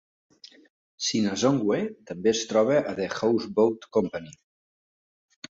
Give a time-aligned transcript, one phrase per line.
[1.07, 1.77] Sinazongwe
[2.13, 4.35] també es troba a The Houseboat Company.